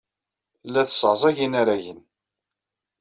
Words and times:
Tella 0.61 0.81
tesseɛẓag 0.87 1.37
inaragen. 1.45 1.99